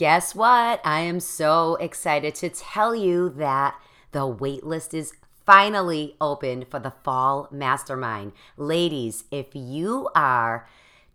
[0.00, 0.80] Guess what?
[0.82, 3.78] I am so excited to tell you that
[4.12, 5.12] the waitlist is
[5.44, 8.32] finally open for the fall mastermind.
[8.56, 10.66] Ladies, if you are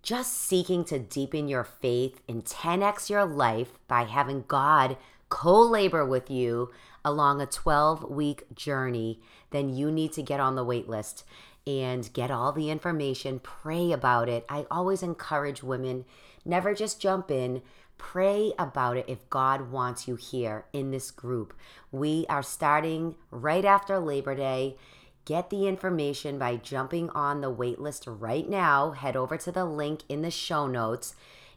[0.03, 4.97] just seeking to deepen your faith and 10x your life by having God
[5.29, 6.69] co labor with you
[7.03, 11.23] along a 12 week journey, then you need to get on the waitlist
[11.65, 14.45] and get all the information, pray about it.
[14.47, 16.05] I always encourage women
[16.45, 17.63] never just jump in,
[17.97, 21.53] Pray about it if God wants you here in this group.
[21.91, 24.77] We are starting right after Labor Day.
[25.25, 28.91] Get the information by jumping on the waitlist right now.
[28.91, 31.15] Head over to the link in the show notes.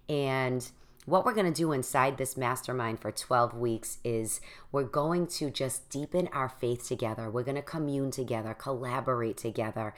[0.09, 0.69] And
[1.09, 5.51] what we're going to do inside this mastermind for 12 weeks is we're going to
[5.51, 7.31] just deepen our faith together.
[7.31, 9.95] We're going to commune together, collaborate together.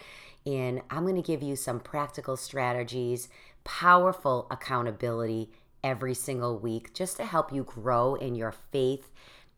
[0.47, 3.29] And I'm going to give you some practical strategies,
[3.65, 5.51] powerful accountability
[5.83, 9.11] every single week just to help you grow in your faith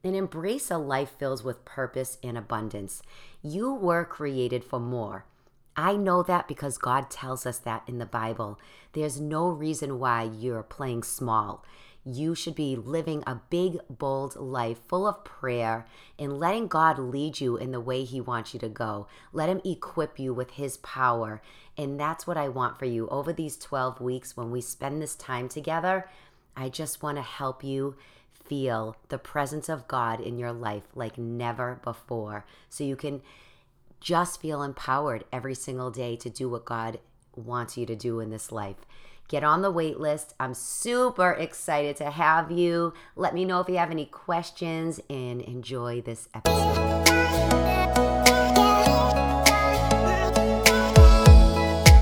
[0.04, 3.02] and embrace a life filled with purpose and abundance.
[3.42, 5.26] You were created for more.
[5.76, 8.58] I know that because God tells us that in the Bible.
[8.92, 11.64] There's no reason why you're playing small
[12.04, 15.86] you should be living a big, bold life full of prayer
[16.18, 19.06] and letting God lead you in the way He wants you to go.
[19.32, 21.40] Let Him equip you with His power.
[21.76, 25.14] And that's what I want for you over these 12 weeks when we spend this
[25.14, 26.08] time together.
[26.56, 27.96] I just want to help you
[28.32, 33.22] feel the presence of God in your life like never before so you can
[34.00, 36.98] just feel empowered every single day to do what God
[37.36, 38.84] wants you to do in this life.
[39.32, 40.34] Get on the wait list.
[40.38, 42.92] I'm super excited to have you.
[43.16, 46.52] Let me know if you have any questions and enjoy this episode.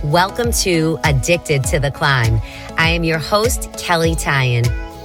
[0.03, 2.41] Welcome to Addicted to the Climb.
[2.77, 4.65] I am your host, Kelly Tyan.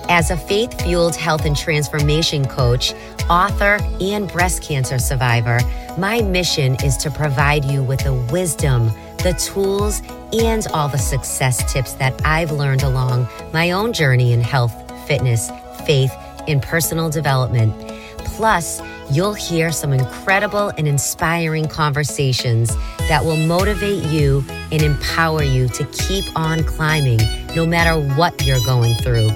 [0.09, 2.91] As a faith fueled health and transformation coach,
[3.29, 5.59] author, and breast cancer survivor,
[5.99, 8.87] my mission is to provide you with the wisdom,
[9.17, 10.01] the tools,
[10.41, 14.73] and all the success tips that I've learned along my own journey in health,
[15.07, 15.49] fitness,
[15.85, 16.11] faith,
[16.47, 17.73] and personal development.
[18.17, 18.81] Plus,
[19.11, 22.75] you'll hear some incredible and inspiring conversations
[23.07, 27.19] that will motivate you and empower you to keep on climbing
[27.55, 29.29] no matter what you're going through.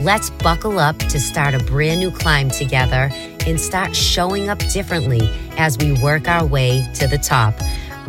[0.00, 3.10] Let's buckle up to start a brand new climb together
[3.46, 5.28] and start showing up differently
[5.58, 7.54] as we work our way to the top.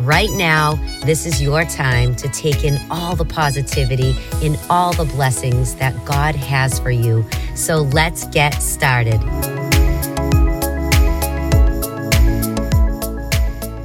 [0.00, 5.04] Right now, this is your time to take in all the positivity and all the
[5.04, 7.28] blessings that God has for you.
[7.56, 9.20] So let's get started.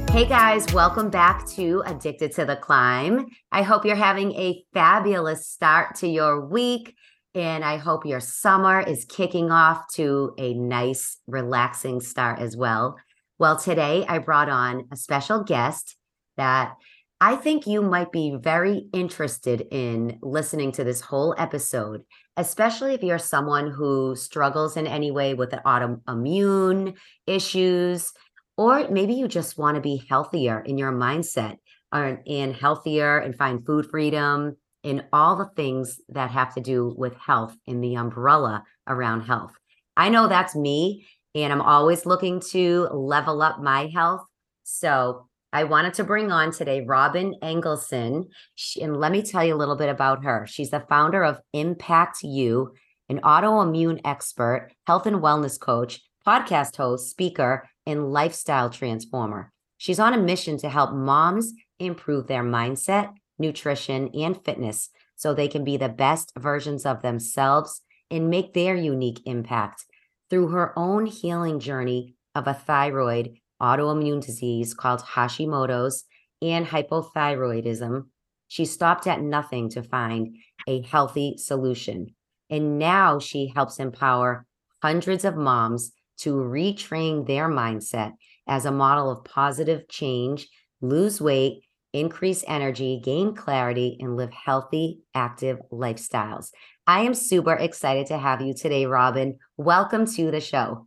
[0.08, 3.26] Hey guys, welcome back to Addicted to the Climb.
[3.50, 6.94] I hope you're having a fabulous start to your week.
[7.34, 12.94] And I hope your summer is kicking off to a nice, relaxing start as well.
[13.40, 15.96] Well, today I brought on a special guest
[16.36, 16.74] that
[17.20, 22.02] I think you might be very interested in listening to this whole episode,
[22.36, 26.96] especially if you're someone who struggles in any way with autoimmune
[27.26, 28.12] issues,
[28.56, 31.56] or maybe you just want to be healthier in your mindset
[31.92, 36.94] or, and healthier and find food freedom in all the things that have to do
[36.96, 39.52] with health in the umbrella around health.
[39.96, 44.24] I know that's me, and I'm always looking to level up my health.
[44.64, 48.24] So I wanted to bring on today Robyn Engelson.
[48.56, 50.48] She, and let me tell you a little bit about her.
[50.48, 52.72] She's the founder of Impact You,
[53.08, 59.52] an autoimmune expert, health and wellness coach, podcast host, speaker, and lifestyle transformer.
[59.78, 65.46] She's on a mission to help moms improve their mindset, nutrition, and fitness so they
[65.46, 69.84] can be the best versions of themselves and make their unique impact.
[70.30, 76.04] Through her own healing journey of a thyroid autoimmune disease called Hashimoto's
[76.42, 78.02] and hypothyroidism.
[78.48, 80.36] She stopped at nothing to find
[80.68, 82.14] a healthy solution.
[82.50, 84.44] And now she helps empower
[84.82, 88.12] hundreds of moms to retrain their mindset
[88.46, 90.46] as a model of positive change,
[90.82, 91.62] lose weight,
[91.94, 96.50] increase energy, gain clarity, and live healthy, active lifestyles.
[96.86, 99.38] I am super excited to have you today, Robyn.
[99.56, 100.86] Welcome to the show.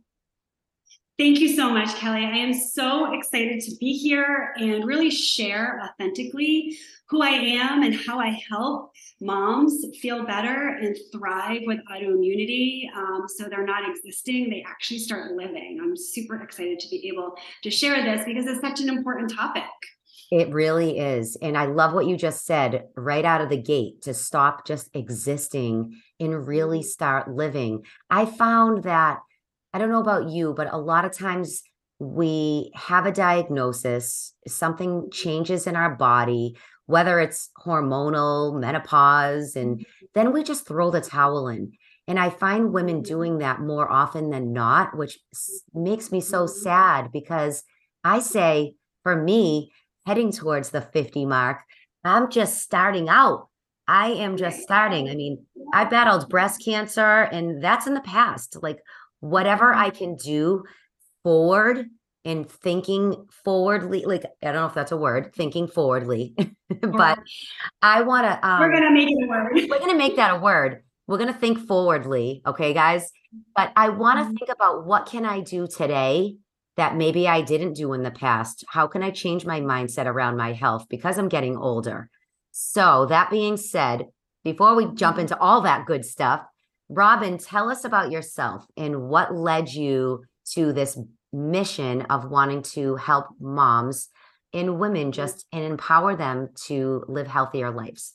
[1.18, 2.24] Thank you so much, Kelly.
[2.24, 6.78] I am so excited to be here and really share authentically
[7.08, 12.84] who I am and how I help moms feel better and thrive with autoimmunity.
[12.94, 15.80] Um, so they're not existing, they actually start living.
[15.82, 17.34] I'm super excited to be able
[17.64, 19.64] to share this because it's such an important topic.
[20.30, 21.36] It really is.
[21.40, 24.88] And I love what you just said right out of the gate to stop just
[24.94, 26.86] existing and really Mm-hmm.
[26.86, 27.84] start living.
[28.08, 29.18] I found that,
[29.78, 31.62] I don't know about you, but a lot of times
[32.00, 40.06] we have a diagnosis, something changes in our body, whether it's hormonal, menopause, and mm-hmm.
[40.14, 41.70] then we just throw the towel in.
[42.08, 43.14] And I find women mm-hmm.
[43.14, 45.20] doing that more often than not, which
[45.72, 46.60] makes me so mm-hmm.
[46.60, 47.62] sad because
[48.02, 49.70] I say, for me,
[50.06, 51.60] heading towards the 50 mark,
[52.02, 53.48] I'm just starting out.
[53.86, 55.08] I am just starting.
[55.08, 58.56] I mean, I battled breast cancer and that's in the past.
[58.60, 58.80] Like,
[59.20, 60.64] whatever I can do
[61.22, 61.86] forward
[62.24, 66.34] and thinking forwardly, like, I don't know if that's a word, thinking forwardly,
[66.80, 67.18] but
[67.82, 69.52] I want to, um, We're gonna make it a word.
[69.70, 70.82] we're going to make that a word.
[71.06, 73.10] We're going to think forwardly, okay, guys?
[73.56, 74.38] But I want to Mhm.
[74.38, 76.36] think about what can I do today
[76.76, 78.64] that maybe I didn't do in the past?
[78.68, 82.10] How can I change my mindset around my health because I'm getting older?
[82.52, 84.06] So, that being said,
[84.44, 86.42] before we jump into all that good stuff,
[86.88, 90.98] Robyn, tell us about yourself and what led you to this
[91.32, 94.08] mission of wanting to help moms
[94.54, 98.14] and women just and empower them to live healthier lives.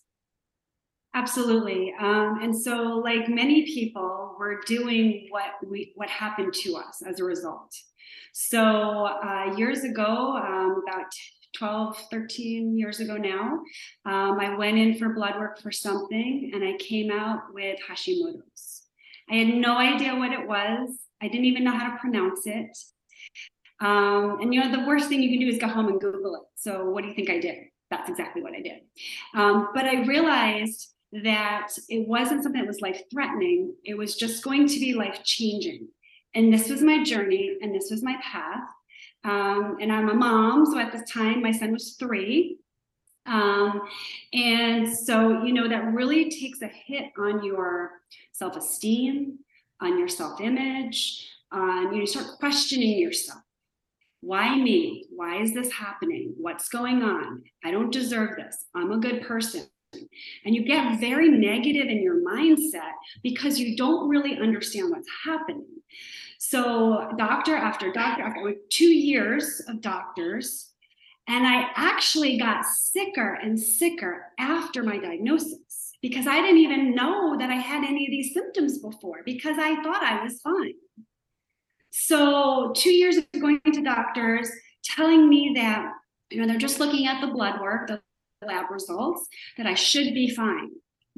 [1.16, 1.94] Absolutely.
[2.00, 7.20] Um, and so, like many people, we're doing what we what happened to us as
[7.20, 7.72] a result.
[8.34, 11.06] So uh, years ago, um, about
[11.57, 13.61] 12, 13 years ago now,
[14.05, 18.83] um, I went in for blood work for something, and I came out with Hashimoto's.
[19.29, 20.89] I had no idea what it was.
[21.21, 22.77] I didn't even know how to pronounce it.
[23.79, 26.35] Um, and you know, the worst thing you can do is go home and Google
[26.35, 26.41] it.
[26.55, 27.57] So, what do you think I did?
[27.89, 28.81] That's exactly what I did.
[29.35, 34.44] Um, but I realized that it wasn't something that was life threatening, it was just
[34.44, 35.88] going to be life changing.
[36.33, 38.63] And this was my journey, and this was my path.
[39.24, 40.66] Um, and I'm a mom.
[40.66, 42.58] So, at this time, my son was three.
[43.25, 43.81] Um,
[44.34, 47.92] and so, you know, that really takes a hit on your
[48.34, 49.40] self esteem,
[49.81, 53.40] on your self image, on you, know, you start questioning yourself.
[54.22, 55.06] Why me?
[55.14, 56.34] Why is this happening?
[56.38, 57.44] What's going on?
[57.64, 58.66] I don't deserve this.
[58.74, 59.68] I'm a good person.
[60.46, 65.68] And you get very negative in your mindset because you don't really understand what's happening.
[66.45, 70.74] So, doctor after doctor after two years of doctors,
[71.25, 77.38] and I actually got sicker and sicker after my diagnosis because I didn't even know
[77.40, 80.74] that I had any of these symptoms before because I thought I was fine.
[81.92, 84.51] So, two years of going to doctors
[84.84, 85.94] telling me that,
[86.30, 88.01] you know, they're just looking at the blood work, the
[88.46, 90.72] lab results, that I should be fine.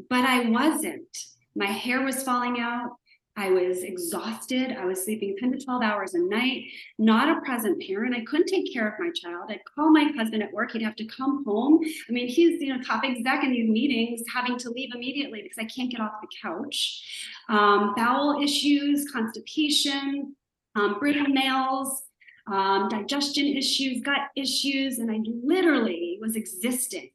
[0.07, 1.17] But I wasn't.
[1.55, 2.91] My hair was falling out.
[3.37, 4.71] I was exhausted.
[4.71, 6.65] I was sleeping 10 to 12 hours a night,
[6.97, 8.15] not a present parent.
[8.15, 9.49] I couldn't take care of my child.
[9.49, 10.71] I'd call my husband at work.
[10.71, 11.81] He'd have to come home.
[12.07, 15.57] I mean, he's, you know, top exec in these meetings, having to leave immediately because
[15.57, 17.03] I can't get off the couch.
[17.49, 20.33] Um, bowel issues, constipation,
[20.75, 22.03] um, brittle nails,
[22.47, 27.09] um, digestion issues, gut issues, and I literally was existing.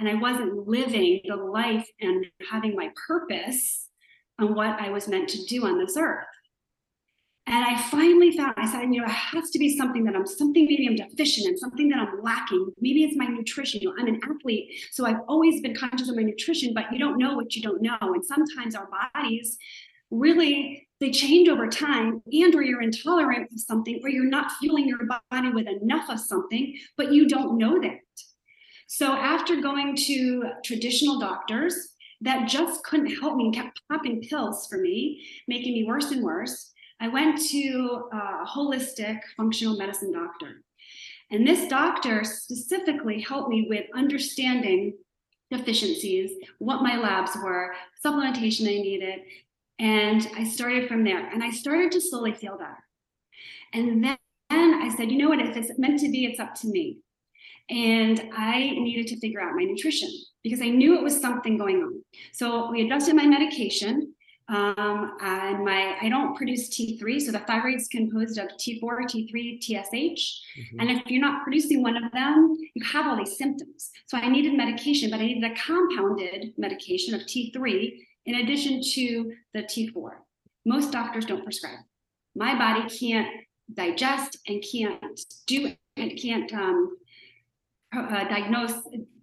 [0.00, 3.88] And I wasn't living the life and having my purpose
[4.38, 6.26] on what I was meant to do on this earth.
[7.46, 10.26] And I finally found, I said, you know, it has to be something that I'm,
[10.26, 12.72] something maybe I'm deficient in, something that I'm lacking.
[12.80, 13.82] Maybe it's my nutrition.
[13.82, 16.98] You know, I'm an athlete, so I've always been conscious of my nutrition, but you
[16.98, 17.98] don't know what you don't know.
[18.00, 19.58] And sometimes our bodies
[20.10, 24.86] really they change over time and or you're intolerant of something or you're not fueling
[24.86, 27.98] your body with enough of something but you don't know that
[28.86, 31.93] so after going to traditional doctors
[32.24, 36.22] that just couldn't help me and kept popping pills for me making me worse and
[36.22, 36.72] worse.
[37.00, 40.62] I went to a holistic functional medicine doctor.
[41.30, 44.94] And this doctor specifically helped me with understanding
[45.50, 49.20] deficiencies what my labs were supplementation i needed
[49.78, 51.26] and I started from there.
[51.32, 52.78] And I started to slowly feel better.
[53.72, 54.18] And then
[54.50, 56.98] I said, you know what, if it's meant to be, it's up to me.
[57.68, 60.10] And I needed to figure out my nutrition
[60.44, 62.04] because I knew it was something going on.
[62.32, 64.14] So we adjusted my medication.
[64.46, 69.58] Um, and my I don't produce T3, so the thyroid is composed of T4, T3,
[69.58, 70.42] TSH.
[70.58, 70.80] Mm-hmm.
[70.80, 73.90] And if you're not producing one of them, you have all these symptoms.
[74.06, 79.32] So I needed medication, but I needed a compounded medication of T3 in addition to
[79.54, 80.10] the T4.
[80.66, 81.78] Most doctors don't prescribe.
[82.34, 83.28] My body can't
[83.72, 86.96] digest and can't do and can't um,
[87.94, 88.74] uh, diagnose,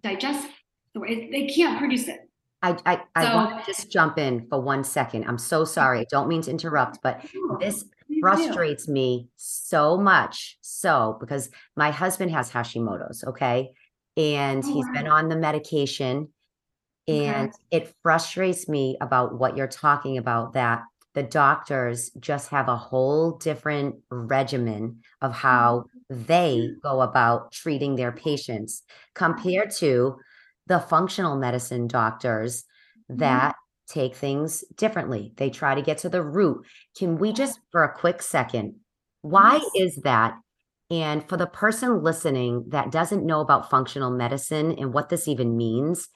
[0.02, 0.48] digest.
[0.94, 2.20] They can't produce it.
[2.62, 5.24] I I, I want to just jump in for one second.
[5.24, 6.00] I'm so sorry.
[6.00, 7.24] I don't mean to interrupt, but
[7.60, 7.84] this
[8.20, 10.58] frustrates me so much.
[10.60, 13.70] So because my husband has Hashimoto's, okay,
[14.16, 16.28] and Oh, he's been on the medication.
[17.08, 17.26] Okay.
[17.26, 20.82] And it frustrates me about what you're talking about that
[21.14, 26.24] the doctors just have a whole different regimen of how mm-hmm.
[26.24, 28.82] they go about treating their patients
[29.14, 30.16] compared to
[30.66, 32.64] the functional medicine doctors
[33.10, 33.18] Mhm.
[33.18, 33.56] that
[33.88, 35.32] take things differently.
[35.36, 36.64] They try to get to the root.
[36.96, 38.76] Can we just, for a quick second,
[39.22, 39.96] why Yes.
[39.96, 40.38] is that?
[40.90, 45.56] And for the person listening that doesn't know about functional medicine and what this even
[45.56, 46.08] means,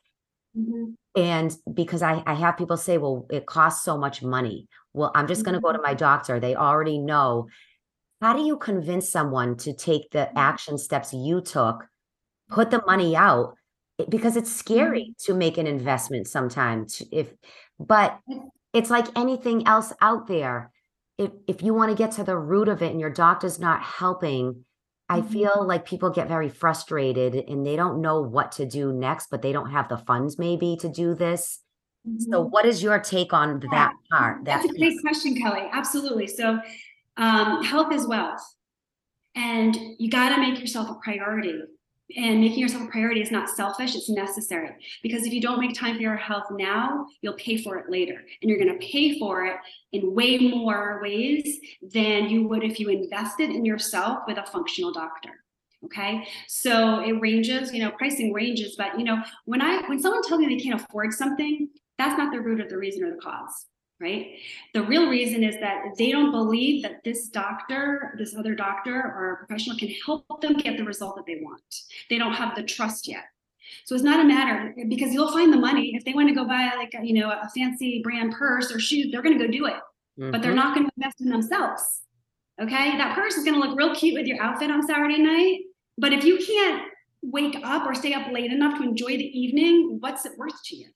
[0.57, 0.95] Mhm.
[1.17, 4.69] and because I, I have people say, well, it costs so much money.
[4.95, 5.83] Well, I'm just going to go to Mhm.
[5.85, 6.41] my doctor.
[6.41, 7.49] They already know.
[8.23, 11.87] How do you convince someone to take the action steps you took,
[12.51, 13.57] put the money out?
[14.09, 15.25] Because it's scary Mhm.
[15.25, 17.03] to make an investment sometimes.
[17.11, 17.33] If,
[17.79, 18.21] but
[18.75, 20.71] it's like anything else out there.
[21.17, 23.83] If if you want to get to the root of it and your doctor's not
[23.83, 24.67] helping,
[25.09, 25.29] I Mhm.
[25.31, 29.41] feel like people get very frustrated and they don't know what to do next, but
[29.41, 31.61] they don't have the funds maybe to do this.
[32.19, 32.51] So Mhm.
[32.51, 35.69] what is your take on Yeah, that part, that's that a great question, Kelly.
[35.73, 36.27] Absolutely.
[36.27, 36.61] So,
[37.17, 38.43] um, health is wealth,
[39.35, 41.63] and you got to make yourself a priority.
[42.17, 44.71] And making yourself a priority is not selfish, it's necessary.
[45.03, 48.23] Because if you don't make time for your health now, you'll pay for it later.
[48.41, 49.57] And you're going to pay for it
[49.93, 54.93] in way more ways than you would if you invested in yourself with a functional
[54.93, 55.31] doctor.
[55.85, 56.27] Okay.
[56.47, 60.41] So it ranges, you know, pricing ranges, but you know, when I when someone tells
[60.41, 63.67] me they can't afford something, that's not the root of the reason or the cause
[64.01, 64.33] right?
[64.75, 69.45] The real reason is that they don't believe that this doctor, this other doctor or
[69.47, 71.63] professional can help them get the result that they want.
[72.11, 73.25] They don't have the trust yet.
[73.85, 76.45] So it's not a matter because you'll find the money if they want to go
[76.45, 79.51] buy like a, you know a fancy brand purse or shoes, they're going to go
[79.51, 79.75] do it,
[80.19, 80.31] mm-hmm.
[80.31, 82.03] but they're not going to invest in themselves.
[82.61, 85.61] Okay, that purse is going to look real cute with your outfit on Saturday night,
[85.99, 86.85] but if you can't
[87.23, 90.77] wake up or stay up late enough to enjoy the evening, what's it worth to
[90.77, 90.87] you?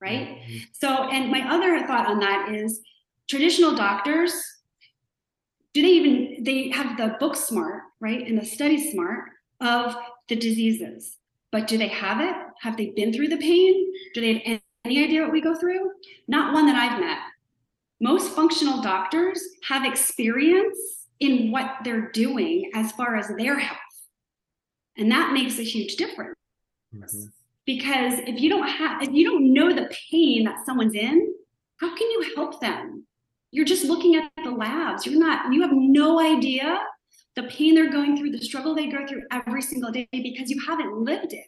[0.00, 0.28] Right?
[0.28, 0.58] Mm-hmm.
[0.72, 2.80] So, and my other thought on that is
[3.28, 4.32] traditional doctors,
[5.74, 8.26] do they even, they have the book smart, right?
[8.26, 9.30] And the study smart
[9.60, 9.94] of
[10.28, 11.16] the diseases,
[11.52, 12.34] but do they have it?
[12.62, 13.92] Have they been through the pain?
[14.14, 15.92] Do they have any idea what we go through?
[16.26, 17.18] Not one that I've met.
[18.00, 20.78] Most functional doctors have experience
[21.20, 23.78] in what they're doing as far as their health.
[24.96, 26.36] And that makes a huge difference.
[26.94, 27.26] Mm-hmm
[27.66, 31.34] because if you don't have if you don't know the pain that someone's in
[31.80, 33.06] how can you help them?
[33.50, 35.06] You're just looking at the labs.
[35.06, 36.78] You're not you have no idea
[37.36, 40.60] the pain they're going through the struggle they go through every single day because you
[40.66, 41.46] haven't lived it.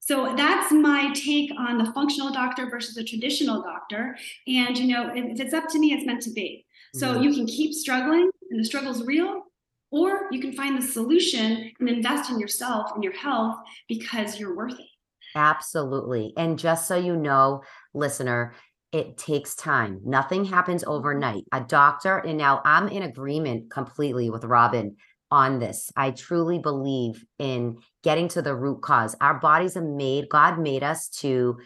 [0.00, 4.16] So that's my take on the functional doctor versus the traditional doctor.
[4.46, 6.66] And you know if, it's up to me it's meant to be.
[6.94, 7.22] So mm-hmm.
[7.22, 9.44] you can keep struggling and the struggle's real
[9.90, 13.56] or you can find the solution and invest in yourself and your health
[13.88, 14.93] because you're worth it
[15.34, 16.32] Absolutely.
[16.36, 17.62] And just so you know,
[17.92, 18.54] listener,
[18.92, 20.00] it takes time.
[20.04, 20.92] Nothing happens mm-hmm.
[20.92, 21.44] overnight.
[21.52, 24.96] A doctor, and now I'm in agreement completely with Robyn
[25.30, 25.90] on this.
[25.96, 29.16] I truly believe in getting to the root cause.
[29.20, 31.58] Our bodies are made, God made us to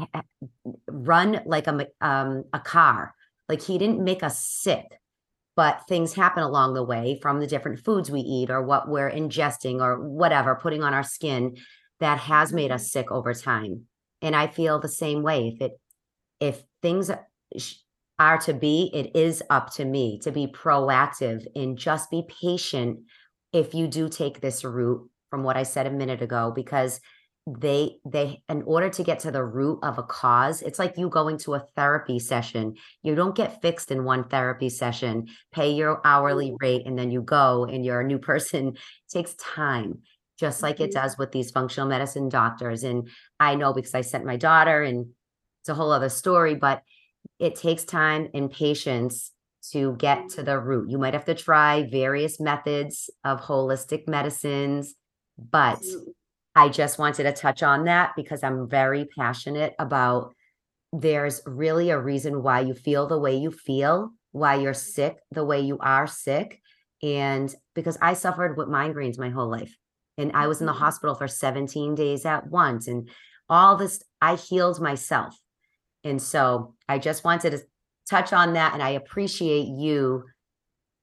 [0.00, 0.22] eh, eh,
[0.88, 3.14] run like a, um, a car.
[3.50, 4.86] Like he didn't make us sick,
[5.56, 9.10] but things happen along the way from the different foods we eat or what we're
[9.10, 11.56] ingesting or whatever, putting on our skin
[12.02, 13.82] that has made us sick over time.
[14.20, 15.52] And I feel the same way.
[15.54, 15.80] If it,
[16.40, 17.12] if things
[18.18, 23.00] are to be, it is up to me to be proactive and just be patient
[23.52, 27.00] if you do take this route from what I said a minute ago, because
[27.46, 31.08] they they in order to get to the root of a cause it's like you
[31.08, 36.00] going to a therapy session you don't get fixed in one therapy session pay your
[36.04, 36.56] hourly mm.
[36.60, 38.78] rate and then you go and you're a new person it
[39.10, 39.98] takes time
[40.42, 41.00] just like it mm-hmm.
[41.00, 42.82] does with these functional medicine doctors.
[42.82, 43.08] And
[43.38, 45.06] I know because I sent my daughter, and
[45.60, 46.82] it's a whole other story, but
[47.38, 49.30] it takes time and patience
[49.70, 50.90] to get to the root.
[50.90, 54.94] You might have to try various methods of holistic medicines,
[55.38, 55.80] but
[56.56, 60.34] I just wanted to touch on that because I'm very passionate about
[60.92, 65.44] there's really a reason why you feel the way you feel, why you're sick the
[65.44, 66.60] way you are sick.
[67.00, 69.76] And because I suffered with migraines my whole life
[70.18, 73.08] and I was in the hospital for 17 days at once and
[73.48, 75.36] all this I healed myself.
[76.04, 77.62] And so I just wanted to
[78.08, 80.24] touch on that and I appreciate you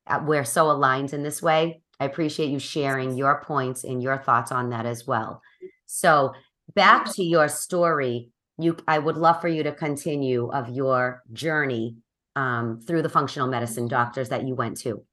[0.07, 1.81] uh, we're so aligned in this way.
[1.99, 5.41] I appreciate you sharing your points and your thoughts on that as well.
[5.85, 6.33] So
[6.75, 11.97] back to your story, you I would love for you to continue of your journey
[12.35, 15.03] um, through the functional medicine doctors that you went to.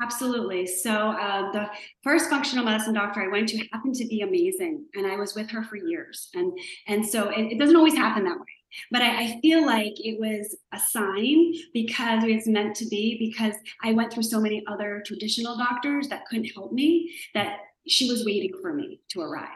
[0.00, 0.66] Absolutely.
[0.66, 1.68] So uh, the
[2.04, 5.50] first functional medicine doctor I went to happened to be amazing, and I was with
[5.50, 6.28] her for years.
[6.34, 8.46] And and so it, it doesn't always happen that way.
[8.92, 13.16] But I, I, feel like it was a sign because it was meant to be.
[13.18, 17.12] Because I went through so many other traditional doctors that couldn't help me.
[17.34, 19.48] That she was waiting for me to arrive.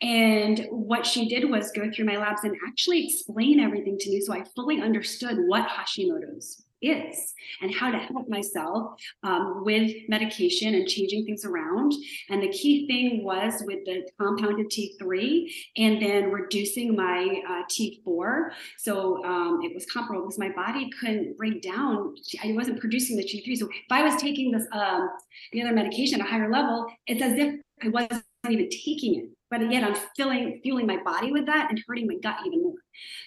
[0.00, 4.20] And what she did was go through my labs and actually explain everything to me
[4.20, 10.74] so I fully understood what Hashimoto's is and how to help myself um, with medication
[10.74, 11.92] and changing things around.
[12.28, 18.50] And the key thing was with the compounded T3 and then reducing my uh, T4.
[18.78, 22.14] So um, it was comparable because my body couldn't break down.
[22.42, 23.56] I wasn't producing the T3.
[23.56, 25.08] So if I was taking this um,
[25.52, 29.24] the other medication at a higher level, it's as if I wasn't even taking it
[29.52, 32.74] but yet I'm filling fueling my body with that and hurting my gut even more.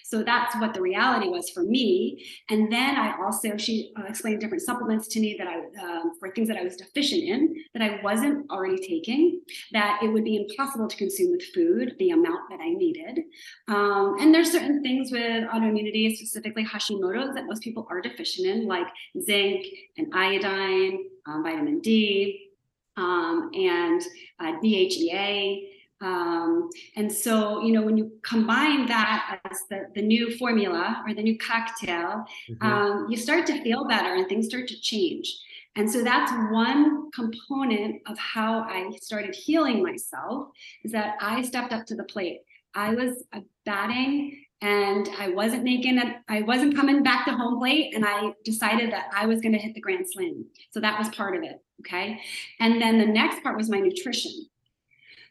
[0.04, 2.26] So that's what the reality was for me.
[2.50, 6.32] And then I also she uh, explained different supplements to me that I um, for
[6.32, 9.40] things that I was deficient in that I wasn't already taking
[9.70, 13.20] that it would be impossible to consume with food the amount that I needed.
[13.68, 18.66] Um, and there's certain things with autoimmunity, specifically Hashimoto's, that most people are deficient in,
[18.66, 18.88] like
[19.22, 19.64] zinc
[19.96, 22.50] and iodine, um, vitamin D,
[22.96, 24.02] um, and
[24.40, 25.75] uh, DHEA.
[26.00, 31.14] Um, and so, you know, when you combine that as the, the new formula or
[31.14, 32.66] the new cocktail, mm-hmm.
[32.66, 35.34] um, you start to feel better and things start to change.
[35.74, 40.48] And so that's one component of how I started healing myself
[40.84, 42.40] is that I stepped up to the plate.
[42.74, 43.24] I was
[43.64, 47.94] batting and I wasn't making it, I wasn't coming back to home plate.
[47.94, 50.46] And I decided that I was going to hit the grand slam.
[50.70, 51.60] So that was part of it.
[51.80, 52.20] Okay.
[52.58, 54.32] And then the next part was my nutrition.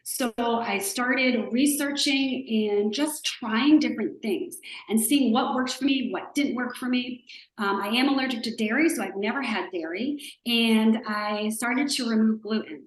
[0.08, 4.56] So I started researching and just trying different things
[4.88, 7.24] and seeing what works for me, what didn't work for me.
[7.58, 10.22] Um, I am allergic to dairy, so I've never had dairy.
[10.46, 12.84] And I started to remove gluten.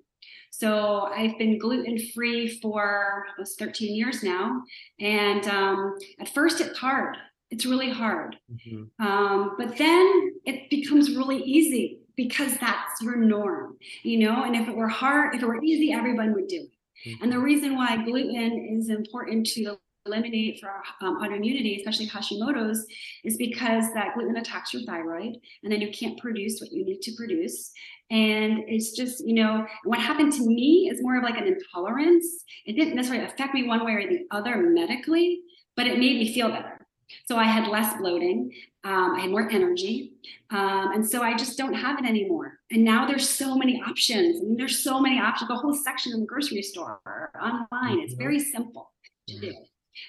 [0.49, 4.63] So I've been gluten free for almost 13 years now.
[5.01, 7.17] And um, at first, it's hard.
[7.51, 8.37] It's really hard.
[8.49, 9.05] Mm-hmm.
[9.05, 14.45] Um, but then it becomes really easy because that's your norm, you know?
[14.45, 16.78] And if it were hard, if it were easy, everyone would do it.
[17.05, 17.43] And the mm-hmm.
[17.43, 22.85] reason why gluten is important to eliminate for um, autoimmunity, especially Hashimoto's,
[23.23, 27.01] is because that gluten attacks your thyroid and then you can't produce what you need
[27.01, 27.71] to produce.
[28.11, 32.25] And it's just, you know, what happened to me is more of like an intolerance.
[32.65, 35.41] It didn't necessarily affect me one way or the other medically,
[35.75, 36.78] but it made me feel better.
[37.25, 38.51] So I had less bloating,
[38.83, 40.13] um, I had more energy,
[40.51, 42.59] um, and so I just don't have it anymore.
[42.71, 44.37] And now there's so many options.
[44.37, 45.49] I mean, there's so many options.
[45.49, 46.99] The whole section in the grocery store,
[47.41, 47.99] online.
[47.99, 48.91] It's very simple
[49.27, 49.53] to do.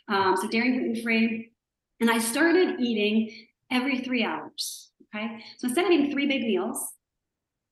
[0.08, 1.52] Um, so dairy gluten free,
[2.00, 4.90] and I started eating every three hours.
[5.14, 6.92] Okay, so instead of eating three big meals,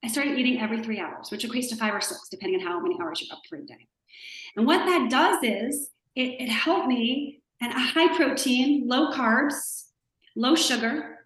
[0.05, 2.81] I started eating every three hours, which equates to five or six, depending on how
[2.81, 3.87] many hours you're up for a day.
[4.57, 9.85] And what that does is it, it helped me and a high protein, low carbs,
[10.37, 11.19] low sugar.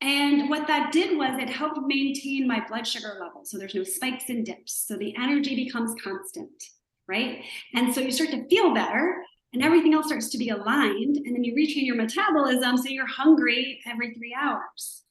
[0.00, 3.44] And what that did was it helped maintain my blood sugar level.
[3.44, 4.84] So there's no spikes and dips.
[4.86, 6.64] So the energy becomes constant,
[7.08, 7.42] right?
[7.74, 11.16] And so you start to feel better and everything else starts to be aligned.
[11.16, 12.76] And then you retrain your metabolism.
[12.76, 15.04] So you're hungry every three hours.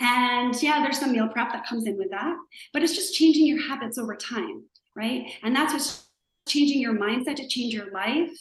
[0.00, 2.34] And yeah, there's some meal prep that comes in with that,
[2.72, 4.64] but it's just changing your habits over time,
[4.96, 5.30] right?
[5.42, 6.06] And that's what's
[6.48, 8.32] changing your mindset to change your life.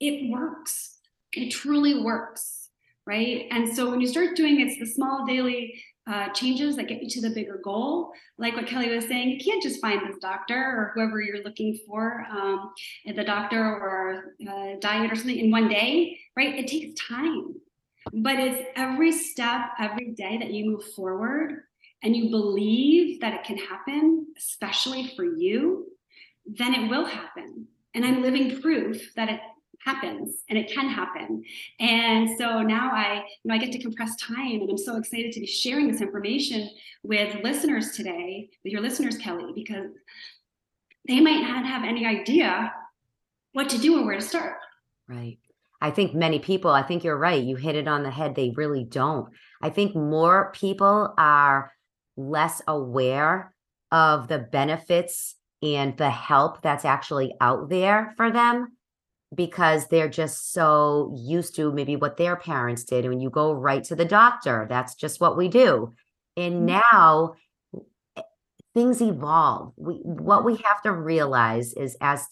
[0.00, 0.95] It works
[1.36, 2.70] it truly works,
[3.06, 3.46] right?
[3.50, 7.10] And so when you start doing it's the small daily uh, changes that get you
[7.10, 8.12] to the bigger goal.
[8.38, 11.78] Like what Kelly was saying, you can't just find this doctor or whoever you're looking
[11.86, 12.72] for, um,
[13.04, 16.54] the doctor or uh, diet or something in one day, right?
[16.54, 17.54] It takes time.
[18.12, 21.64] But it's every step, every day that you move forward
[22.04, 25.86] and you believe that it can happen, especially for you,
[26.46, 27.66] then it will happen.
[27.94, 29.40] And I'm living proof that it
[29.86, 31.44] happens and it can happen.
[31.78, 35.32] And so now I, you know, I get to compress time and I'm so excited
[35.32, 36.68] to be sharing this information
[37.04, 39.92] with listeners today, with your listeners, Kelly, because
[41.06, 42.72] they might not have any idea
[43.52, 44.56] what to do or where to start.
[45.08, 45.38] Right.
[45.80, 47.42] I think many people, I think you're right.
[47.42, 48.34] You hit it on the head.
[48.34, 49.28] They really don't.
[49.62, 51.72] I think more people are
[52.16, 53.54] less aware
[53.92, 58.75] of the benefits and the help that's actually out there for them
[59.34, 63.04] because they're just so used to maybe what their parents did.
[63.04, 65.94] And when you go right to the doctor, that's just what we do.
[66.36, 66.80] And mm-hmm.
[66.90, 67.34] now
[68.16, 68.22] eh,
[68.74, 69.72] things evolve.
[69.76, 72.26] We what we have to realize is as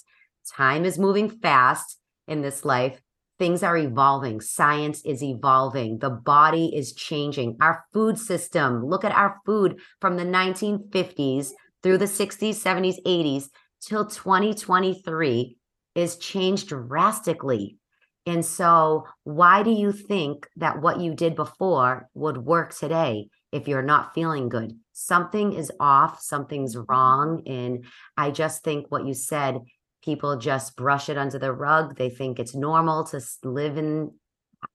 [0.56, 3.00] time is moving fast in this life,
[3.38, 4.40] things are evolving.
[4.40, 5.98] Science is evolving.
[5.98, 7.56] The body is changing.
[7.60, 11.50] Our food system, look at our food from the 1950s
[11.82, 13.48] through the 60s, 70s, 80s
[13.82, 15.56] till 2023
[15.94, 17.78] is changed drastically.
[18.26, 23.68] And so, why do you think that what you did before would work today if
[23.68, 24.72] you're not feeling good?
[24.92, 26.90] Something is off, something's mm-hmm.
[26.90, 27.42] wrong.
[27.46, 27.84] And
[28.16, 29.60] I just think what you said,
[30.02, 31.96] people just brush it under the rug.
[31.96, 34.12] They think it's normal to live in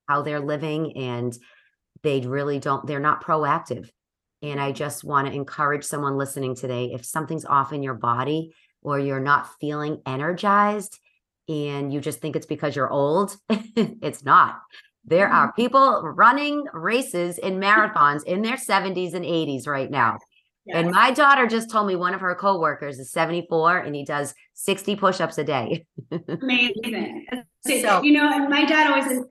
[0.08, 1.36] how they're living, and
[2.04, 3.90] they really don't, they're not proactive.
[4.42, 8.54] And I just want to encourage someone listening today if something's off in your body
[8.82, 11.00] or you're not feeling energized,
[11.50, 14.62] and you just think it's because you're old, it's not.
[15.04, 15.62] There are mm-hmm.
[15.62, 20.20] people running races in marathons in their 70s and 80s right now.
[20.66, 20.78] Yes.
[20.78, 24.36] And my daughter just told me one of her coworkers is 74 and he does
[24.54, 25.86] 60 push-ups a day.
[26.12, 27.26] Amazing.
[27.68, 29.26] So, you know, and my dad always says,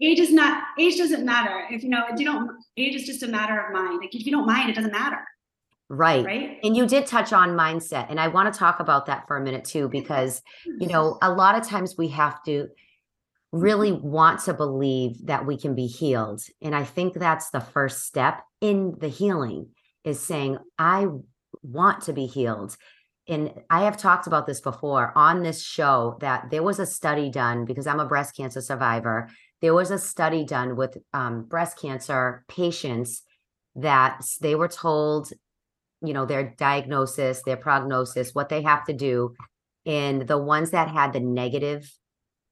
[0.00, 1.66] age is not age doesn't matter.
[1.68, 3.98] If you know, if you don't age is just a matter of mind.
[4.00, 5.18] Like if you don't mind, it doesn't matter.
[5.94, 6.24] Right.
[6.24, 6.58] Right.
[6.62, 8.06] And you did touch on mindset.
[8.08, 11.30] And I want to talk about that for a minute too, because, you know, a
[11.30, 12.68] lot of times we have to
[13.52, 16.40] really want to believe that we can be healed.
[16.62, 19.68] And I think that's the first step in the healing
[20.02, 21.08] is saying, I
[21.62, 22.74] want to be healed.
[23.28, 27.28] And I have talked about this before on this show that there was a study
[27.28, 29.28] done because I'm a breast cancer survivor.
[29.60, 33.24] There was a study done with um, breast cancer patients
[33.76, 35.30] that they were told
[36.04, 39.34] you know their diagnosis their prognosis what they have to do
[39.86, 41.90] and the ones that had the negative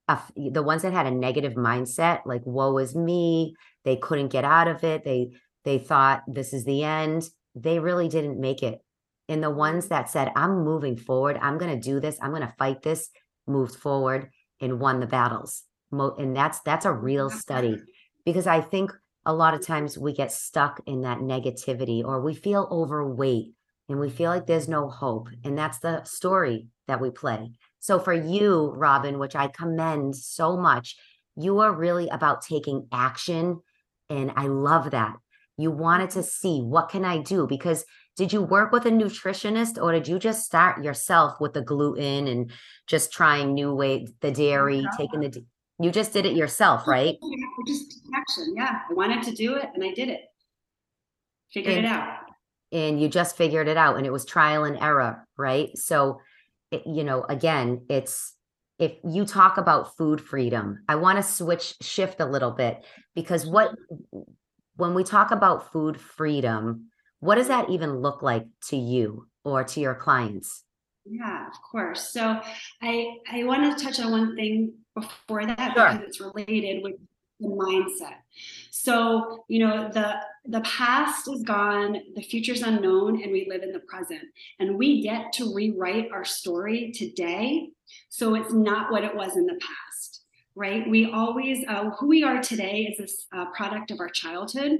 [0.08, 4.44] uh, the ones that had a negative mindset like woe is me they couldn't get
[4.44, 5.30] out of it they
[5.64, 8.80] they thought this is the end they really didn't make it
[9.28, 12.42] and the ones that said i'm moving forward i'm going to do this i'm going
[12.42, 13.10] to fight this
[13.46, 17.76] moved forward and won the battles and that's that's a real study
[18.24, 18.92] because i think
[19.26, 23.52] a lot of times we get stuck in that negativity or we feel overweight
[23.88, 25.28] and we feel like there's no hope.
[25.44, 27.52] And that's the story that we play.
[27.80, 30.96] So for you, Robyn, which I commend so much,
[31.36, 33.60] you are really about taking action.
[34.08, 35.16] And I love that.
[35.56, 37.46] You wanted to see what can I do?
[37.46, 37.84] Because
[38.16, 42.26] did you work with a nutritionist or did you just start yourself with the gluten
[42.26, 42.50] and
[42.86, 45.44] just trying new way the dairy, taking the
[45.80, 47.16] you just did it yourself, oh, right?
[47.66, 48.54] Just action.
[48.56, 48.80] Yeah.
[48.90, 50.20] I wanted to do it and I did it.
[51.52, 52.18] Figured and, it out.
[52.70, 55.76] And you just figured it out and it was trial and error, right?
[55.76, 56.20] So,
[56.70, 58.36] it, you know, again, it's
[58.78, 63.46] if you talk about food freedom, I want to switch shift a little bit because
[63.46, 63.74] what
[64.76, 66.90] when we talk about food freedom,
[67.20, 70.64] what does that even look like to you or to your clients?
[71.04, 72.12] Yeah, of course.
[72.12, 72.40] So
[72.82, 75.92] I I want to touch on one thing before that sure.
[75.92, 76.94] because it's related with
[77.40, 78.16] the mindset.
[78.70, 83.72] So, you know, the the past is gone, the future's unknown, and we live in
[83.72, 84.22] the present.
[84.58, 87.70] And we get to rewrite our story today.
[88.08, 90.22] So it's not what it was in the past,
[90.54, 90.88] right?
[90.88, 94.78] We always, uh, who we are today is a uh, product of our childhood.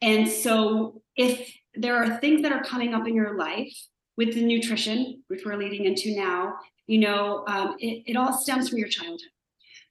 [0.00, 3.76] And so if there are things that are coming up in your life
[4.16, 6.54] with the nutrition, which we're leading into now,
[6.90, 9.20] you know, um, it, it all stems from your childhood.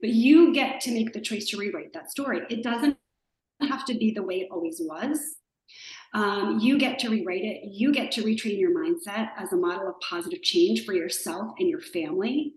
[0.01, 2.41] But you get to make the choice to rewrite that story.
[2.49, 2.97] It doesn't
[3.61, 5.17] have to be the way it always was.
[6.13, 7.61] Um, you get to rewrite it.
[7.63, 11.69] You get to retrain your mindset as a model of positive change for yourself and
[11.69, 12.55] your family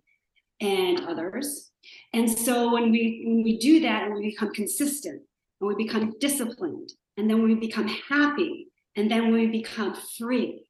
[0.60, 1.70] and others.
[2.12, 5.22] And so when we when we do that and we become consistent
[5.60, 10.64] and we become disciplined and then we become happy and then we become free.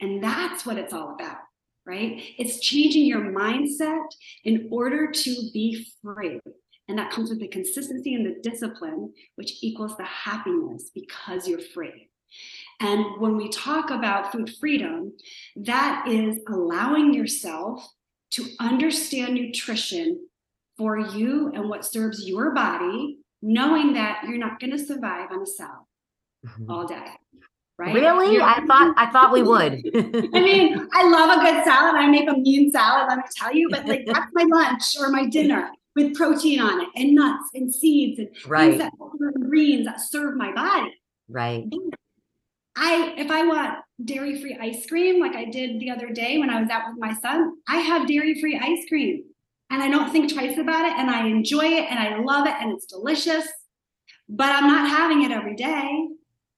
[0.00, 1.43] And that's what it's all about
[1.86, 2.22] right?
[2.38, 4.06] It's changing your mindset
[4.44, 6.40] in order to be free.
[6.88, 11.58] And that comes with the consistency and the discipline, which equals the happiness because you're
[11.58, 12.10] free.
[12.80, 15.12] And when we talk about food freedom,
[15.56, 17.86] that is allowing yourself
[18.32, 20.26] to understand nutrition
[20.76, 25.42] for you and what serves your body, knowing that you're not going to survive on
[25.42, 25.84] a salad
[26.44, 26.70] mm-hmm.
[26.70, 27.06] all day
[27.78, 27.94] right?
[27.94, 28.34] Really?
[28.34, 29.72] You're, I thought I thought we would.
[30.34, 31.96] I mean, I love a good salad.
[31.96, 35.10] I make a mean salad, let me tell you, but like that's my lunch or
[35.10, 38.78] my dinner with protein on it and nuts and seeds and right.
[38.78, 38.92] that,
[39.48, 40.92] greens that serve my body.
[41.28, 41.64] Right.
[42.76, 46.60] I if I want dairy-free ice cream like I did the other day when I
[46.60, 49.24] was out with my son, I have dairy-free ice cream.
[49.70, 52.54] And I don't think twice about it and I enjoy it and I love it
[52.60, 53.46] and it's delicious.
[54.28, 56.08] But I'm not having it every day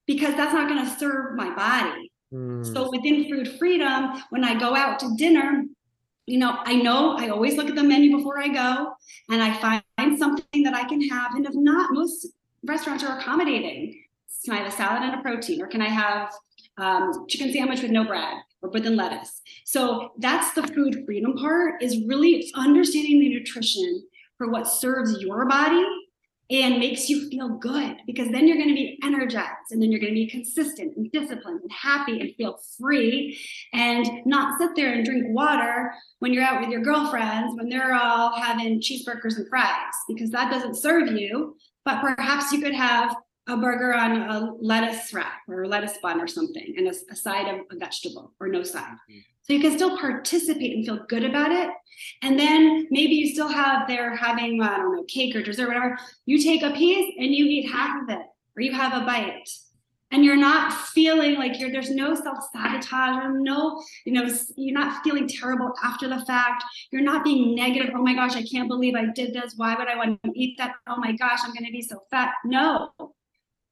[0.07, 2.11] because that's not going to serve my body.
[2.33, 2.73] Mm.
[2.73, 5.63] So within food freedom, when I go out to dinner,
[6.25, 8.93] you know, I know I always look at the menu before I go
[9.29, 9.53] and I
[9.97, 11.35] find something that I can have.
[11.35, 12.27] And if not, most
[12.65, 14.03] restaurants are accommodating.
[14.43, 16.31] Can I have a salad and a protein, or can I have
[16.77, 19.41] um, chicken sandwich with no bread or with lettuce?
[19.65, 24.03] So that's the food freedom part is really understanding the nutrition
[24.37, 25.83] for what serves your body
[26.49, 29.99] and makes you feel good because then you're going to be energized and then you're
[29.99, 33.37] going to be consistent and disciplined and happy and feel free
[33.73, 37.93] and not sit there and drink water when you're out with your girlfriends when they're
[37.93, 43.15] all having cheeseburgers and fries because that doesn't serve you but perhaps you could have
[43.47, 47.15] a burger on a lettuce wrap or a lettuce bun or something and a, a
[47.15, 48.95] side of a vegetable or no side.
[49.09, 49.19] Mm-hmm.
[49.43, 51.69] so you can still participate and feel good about it.
[52.21, 55.67] And then maybe you still have they're having i don't know cake or dessert or
[55.67, 55.97] whatever.
[56.25, 59.49] You take a piece and you eat half of it or you have a bite.
[60.09, 65.03] And you're not feeling like you're there's no self-sabotage or no you know you're not
[65.03, 66.63] feeling terrible after the fact.
[66.91, 67.93] You're not being negative.
[67.95, 69.53] Oh my gosh i can't believe i did this.
[69.55, 70.73] Why would i want to eat that?
[70.87, 72.33] Oh my gosh i'm going to be so fat.
[72.43, 72.91] No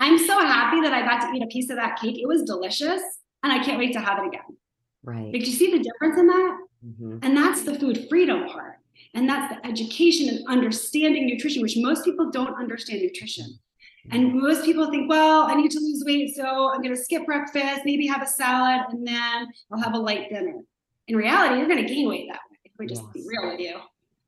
[0.05, 2.43] i'm so happy that i got to eat a piece of that cake it was
[2.43, 3.01] delicious
[3.43, 4.57] and i can't wait to have it again
[5.03, 7.17] right Did you see the difference in that mm-hmm.
[7.21, 8.77] and that's the food freedom part
[9.13, 13.59] and that's the education and understanding nutrition which most people don't understand nutrition
[14.11, 17.25] and most people think, well, I need to lose weight, so I'm going to skip
[17.25, 20.61] breakfast, maybe have a salad, and then I'll have a light dinner.
[21.07, 22.57] In reality, you're going to gain weight that way.
[22.65, 23.13] If we just yes.
[23.13, 23.79] be real with you,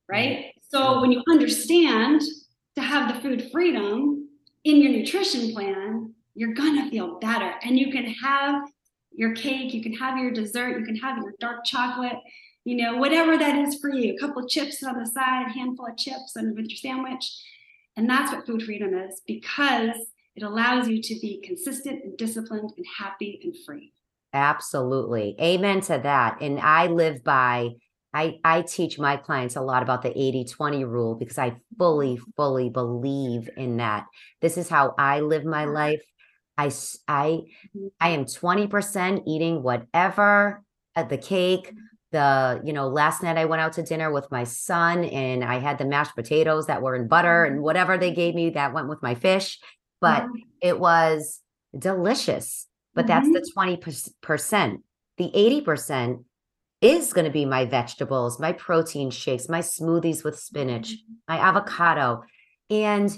[0.09, 0.53] right?
[0.69, 2.21] So when you understand
[2.75, 4.26] to have the food freedom
[4.69, 8.63] in your nutrition plan, you're gonna feel better, and you can have
[9.11, 12.17] your cake, you can have your dessert, you can have your dark chocolate,
[12.65, 14.13] you know, whatever that is for you.
[14.13, 17.25] A couple of chips on the side, a handful of chips, and with your sandwich
[17.97, 19.97] and that's what food freedom is because
[20.35, 23.91] it allows you to be consistent and disciplined and happy and free.
[24.33, 25.35] Absolutely.
[25.41, 26.37] Amen to that.
[26.41, 27.71] And I live by
[28.17, 32.19] I, I teach my clients a lot about the 80 20 rule because I fully,
[32.35, 34.07] fully believe in that.
[34.41, 36.01] This is how I live my life.
[36.57, 36.71] I,
[37.07, 37.43] I,
[37.77, 37.87] mm-hmm.
[38.01, 40.63] I am 20% eating whatever
[40.95, 41.71] at uh, the cake,
[42.11, 45.59] the you know last night i went out to dinner with my son and i
[45.59, 47.63] had the mashed potatoes that were in butter and mm-hmm.
[47.63, 49.59] whatever they gave me that went with my fish
[49.99, 50.39] but mm-hmm.
[50.61, 51.41] it was
[51.77, 53.33] delicious but mm-hmm.
[53.33, 54.77] that's the 20%
[55.17, 56.23] the 80%
[56.81, 61.13] is going to be my vegetables my protein shakes my smoothies with spinach mm-hmm.
[61.27, 62.23] my avocado
[62.69, 63.17] and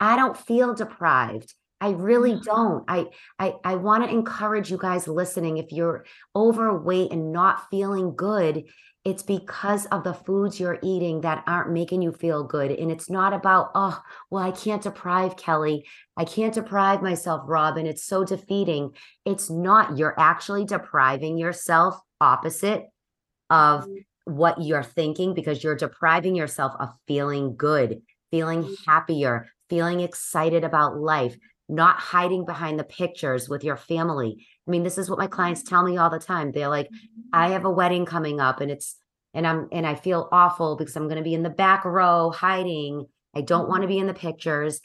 [0.00, 2.84] i don't feel deprived I really don't.
[2.88, 3.06] I
[3.38, 6.04] I I want to encourage you guys listening if you're
[6.36, 8.64] overweight and not feeling good,
[9.04, 13.08] it's because of the foods you're eating that aren't making you feel good and it's
[13.08, 13.98] not about oh,
[14.30, 15.86] well I can't deprive Kelly.
[16.18, 17.86] I can't deprive myself Robyn.
[17.86, 18.90] It's so defeating.
[19.24, 22.84] It's not you're actually depriving yourself opposite
[23.48, 24.34] of mm-hmm.
[24.34, 28.90] what you're thinking because you're depriving yourself of feeling good, feeling mm-hmm.
[28.90, 31.36] happier, feeling excited about life,
[31.68, 34.46] not hiding behind the pictures with your family.
[34.66, 36.52] I mean, this is what my clients tell me all the time.
[36.52, 36.88] They're like,
[37.32, 38.96] I have a wedding coming up and it's,
[39.34, 42.30] and I'm, and I feel awful because I'm going to be in the back row
[42.30, 43.06] hiding.
[43.34, 44.80] I don't want to be in the pictures.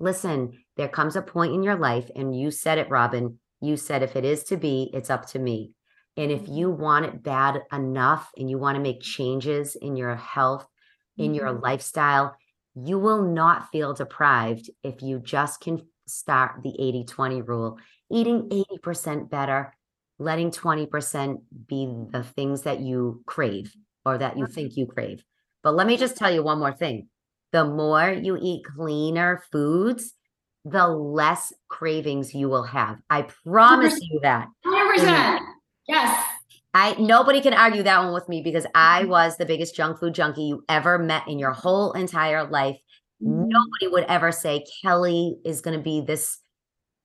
[0.00, 3.38] Listen, there comes a point in your life, and you said it, Robyn.
[3.60, 5.72] You said, if it is to be, it's up to me.
[6.16, 10.14] And if you want it bad enough and you want to make changes in your
[10.14, 10.66] health,
[11.16, 11.62] in your mm-hmm.
[11.62, 12.36] lifestyle,
[12.74, 17.78] you will not feel deprived if you just can start the 80 20 rule,
[18.10, 18.48] eating
[18.84, 19.74] 80% better,
[20.18, 25.24] letting 20% be the things that you crave or that you think you crave.
[25.62, 27.08] But let me just tell you one more thing
[27.52, 30.14] the more you eat cleaner foods,
[30.64, 32.98] the less cravings you will have.
[33.10, 34.02] I promise 100.
[34.10, 34.48] you that.
[34.64, 35.51] 100%.
[35.86, 36.24] Yes.
[36.74, 39.10] I nobody can argue that one with me because I mm-hmm.
[39.10, 42.78] was the biggest junk food junkie you ever met in your whole entire life.
[43.22, 43.48] Mm-hmm.
[43.48, 46.40] nobody would ever say Kelly is going to be this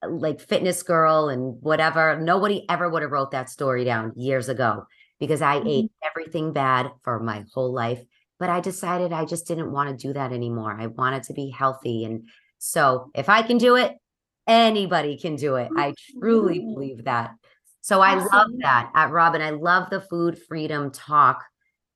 [0.02, 2.18] like fitness girl and whatever.
[2.20, 4.86] Nobody ever would have wrote that story down years ago
[5.20, 5.68] because I mm-hmm.
[5.68, 8.02] ate everything bad for my whole life.
[8.38, 10.76] But I decided I just didn't want to do that anymore.
[10.78, 12.04] I wanted to be healthy.
[12.04, 13.96] And so if I can do it,
[14.46, 15.68] anybody can do it.
[15.76, 17.32] I truly believe that.
[17.88, 19.40] So I love that at Robyn.
[19.40, 21.42] I love the food freedom talk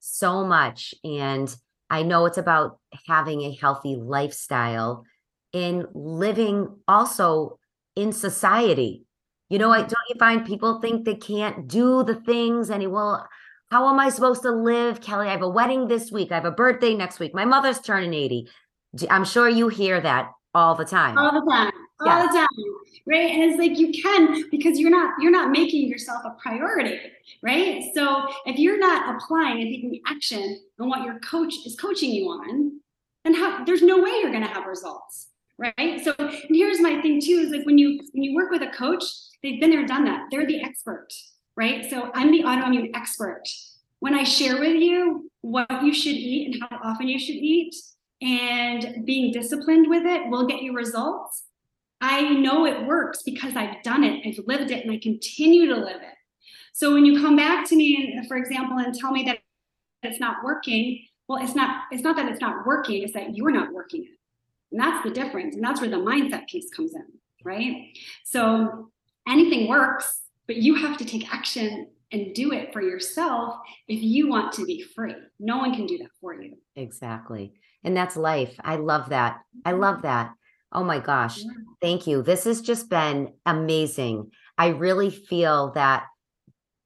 [0.01, 0.95] so much.
[1.05, 1.55] And
[1.91, 5.05] I know it's about having a healthy lifestyle
[5.53, 7.59] and living also
[7.95, 9.05] in society.
[9.51, 9.89] You know, I mm-hmm.
[9.89, 13.29] don't you find people think they can't do the things and well,
[13.71, 15.29] how am I supposed to live, Kelly?
[15.29, 16.33] I have a wedding this week.
[16.33, 17.35] I have a birthday next week.
[17.35, 18.49] My mother's turning 80.
[19.11, 21.19] I'm sure you hear that all the time.
[21.19, 21.73] All the time.
[22.11, 22.49] All the time.
[23.07, 23.31] Right.
[23.33, 27.01] And it's like you can because you're not you're not making yourself a priority.
[27.43, 27.83] Right.
[27.95, 32.27] So if you're not applying and taking action on what your coach is coaching you
[32.29, 32.81] on,
[33.25, 37.01] then how, there's no way you're going to have results right so and here's my
[37.03, 39.03] thing too is like when you when you work with a coach
[39.43, 41.09] they've been there done that they're the expert
[41.57, 43.43] right so i'm the autoimmune expert
[44.01, 47.75] when i share with you what you should eat and how often you should eat
[48.23, 51.45] and being disciplined with it will get you results
[52.03, 55.77] i know it works because i've done it i've lived it and i continue to
[55.77, 56.15] live it.
[56.75, 59.39] So when you come back to me for example and tell me that
[60.03, 63.53] it's not working well it's not it's not that it's not working it's that you're
[63.53, 64.19] not working it.
[64.73, 67.07] And that's the difference and that's where the mindset piece comes in
[67.45, 67.89] right?
[68.25, 68.91] So
[69.29, 73.57] anything works but you have to take action and do it for yourself
[73.89, 75.15] if you want to be free.
[75.39, 76.57] No one can do that for you.
[76.77, 77.55] Exactly.
[77.85, 78.55] And that's life.
[78.63, 79.41] I love that.
[79.65, 80.35] I love that
[80.73, 81.43] oh my gosh.
[81.81, 82.23] Thank you.
[82.23, 84.31] This has just been amazing.
[84.59, 86.05] I really feel that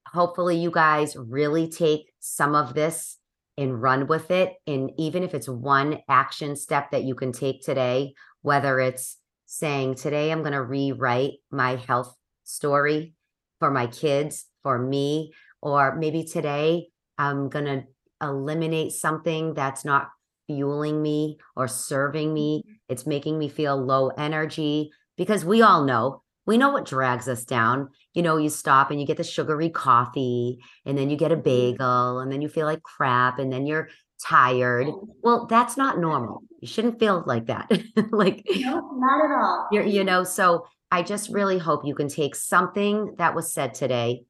[0.07, 3.17] hopefully you guys really take some of this
[3.57, 4.53] and run with it.
[4.65, 9.95] And even if it's one action step that you can take today, whether it's saying,
[9.95, 13.13] Today I'm going to rewrite my health story
[13.59, 17.83] for my kids, for me, or maybe today I'm going to
[18.21, 20.09] eliminate something that's not
[20.47, 22.63] fueling me or serving me.
[22.65, 22.73] Mm-hmm.
[22.89, 27.43] It's making me feel low energy because we all know we know what drags us
[27.43, 27.89] down.
[28.13, 31.35] You know, you stop and you get the sugary coffee, and then you get a
[31.35, 31.43] mm-hmm.
[31.43, 33.89] bagel, and then you feel like crap, and then you're
[34.25, 34.87] tired.
[35.21, 36.41] Well, that's not normal.
[36.61, 37.69] You shouldn't feel like that.
[38.11, 39.67] like, no, not at all.
[39.71, 43.73] You're, you know, so I just really hope you can take something that was said
[43.73, 44.23] today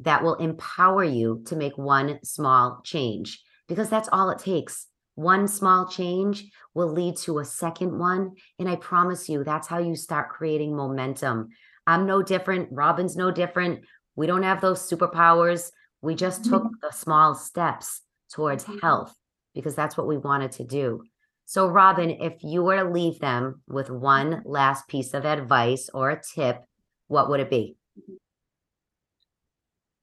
[0.00, 4.86] that will empower you to make one small change because that's all it takes.
[5.14, 8.32] One small change will lead to a second one.
[8.58, 11.48] And I promise you, that's how you start creating momentum.
[11.86, 12.70] I'm no different.
[12.72, 13.84] Robyn's no different.
[14.16, 15.70] We don't have those superpowers.
[16.00, 16.74] We just took mm-hmm.
[16.82, 18.78] the small steps towards mm-hmm.
[18.78, 19.14] health
[19.54, 21.02] because that's what we wanted to do.
[21.44, 26.10] So, Robyn, if you were to leave them with one last piece of advice or
[26.10, 26.62] a tip,
[27.08, 27.76] what would it be?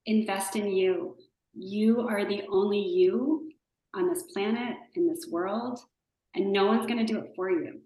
[0.05, 1.17] Invest in you.
[1.55, 3.49] You are the only you
[3.95, 5.79] on this planet, in this world,
[6.35, 7.81] and no one's going to do it for you.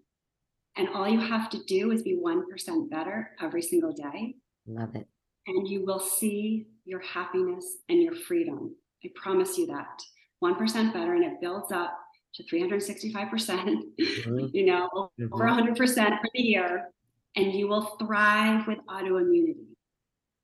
[0.75, 4.35] And all you have to do is be 1% better every single day.
[4.67, 5.07] Love it.
[5.47, 8.75] And you will see your happiness and your freedom.
[9.03, 10.01] I promise you that.
[10.43, 11.97] 1% better, and it builds up
[12.35, 14.47] to 365%, percent mm-hmm.
[14.53, 14.89] you know,
[15.19, 15.33] mm-hmm.
[15.33, 16.89] over 100% for the year.
[17.35, 19.67] And you will thrive with autoimmunity.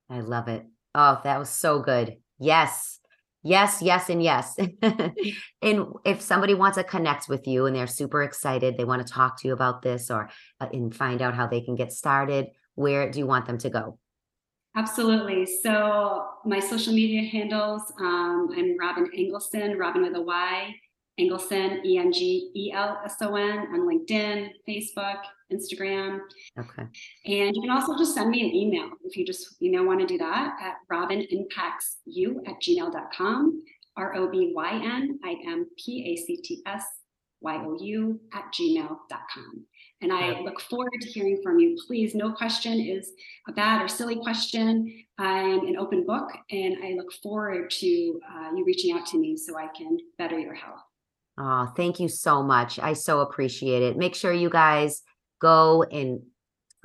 [0.10, 0.66] I love it.
[0.96, 2.18] Oh, that was so good.
[2.40, 2.99] Yes.
[3.42, 4.58] Yes, yes, and yes.
[5.62, 9.14] and if somebody wants to connect with you and they're super excited, they want to
[9.14, 12.48] talk to you about this or uh, and find out how they can get started,
[12.76, 13.98] where do you want them to go?
[14.76, 15.46] Absolutely.
[15.46, 20.76] So my social media handles, um, I'm Robyn Engelson, Robyn with a Y,
[21.20, 26.20] Engelson, E N G E L S O N on LinkedIn, Facebook, Instagram.
[26.58, 26.84] Okay.
[27.26, 30.00] And you can also just send me an email if you just, you know, want
[30.00, 33.64] to do that at robynimpactsyou at gmail.com,
[33.98, 36.86] R O B Y N I M P A C T S
[37.42, 39.66] Y O U at gmail.com.
[40.02, 41.78] And I look forward to hearing from you.
[41.86, 43.12] Please, no question is
[43.50, 45.04] a bad or silly question.
[45.18, 49.36] I'm an open book, and I look forward to uh, you reaching out to me
[49.36, 50.80] so I can better your health.
[51.38, 52.80] Oh, thank you so much.
[52.80, 53.98] I so appreciate it.
[53.98, 55.02] Make sure you guys
[55.40, 56.22] go and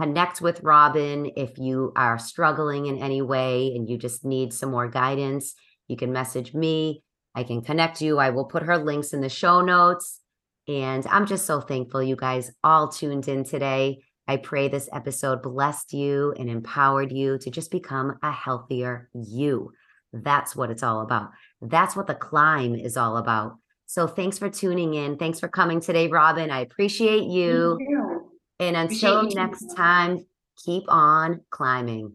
[0.01, 4.71] connect with Robyn if you are struggling in any way and you just need some
[4.71, 5.55] more guidance.
[5.89, 7.03] You can message me.
[7.35, 8.19] I can connect you.
[8.19, 10.21] I will put her links in the show notes.
[10.67, 13.99] And I'm just so thankful you guys all tuned in today.
[14.27, 19.73] I pray this episode blessed you and empowered you to just become a healthier you.
[20.13, 21.31] That's what it's all about.
[21.61, 23.59] That's what the climb is all about.
[23.87, 25.19] So thanks for tuning in.
[25.19, 26.51] Thanks for coming today, Robyn.
[26.51, 27.77] I appreciate you.
[27.79, 28.14] you.
[28.61, 30.27] And until next time,
[30.65, 32.15] keep on climbing.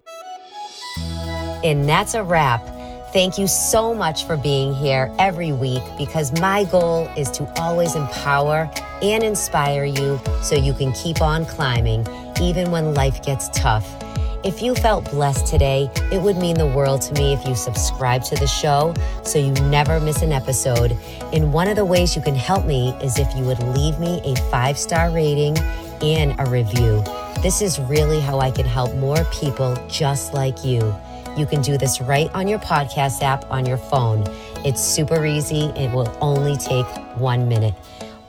[1.63, 2.65] And that's a wrap.
[3.12, 7.95] Thank you so much for being here every week because my goal is to always
[7.95, 8.71] empower
[9.02, 12.08] and inspire you so you can keep on climbing
[12.39, 13.88] even when life gets tough.
[14.45, 18.23] If you felt blessed today, it would mean the world to me if you subscribe
[18.25, 20.95] to the show so you never miss an episode.
[21.34, 24.21] And one of the ways you can help me is if you would leave me
[24.23, 25.58] a five star rating
[26.02, 27.04] and a review.
[27.41, 30.95] This is really how I can help more people just like you.
[31.37, 34.23] You can do this right on your podcast app on your phone.
[34.65, 35.65] It's super easy.
[35.75, 36.85] It will only take
[37.17, 37.75] one minute.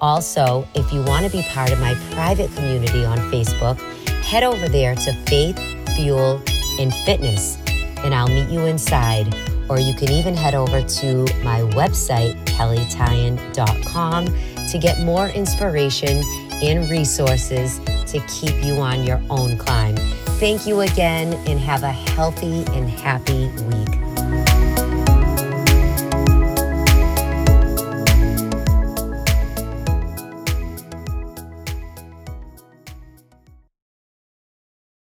[0.00, 3.78] Also, if you want to be part of my private community on Facebook,
[4.22, 5.58] head over there to Faith,
[5.96, 6.40] Fuel,
[6.78, 7.58] and Fitness,
[7.98, 9.34] and I'll meet you inside.
[9.68, 14.26] Or you can even head over to my website, kellytyan.com
[14.68, 16.22] to get more inspiration
[16.62, 19.96] and resources to keep you on your own climb.
[20.40, 24.09] Thank you again and have a healthy and happy week.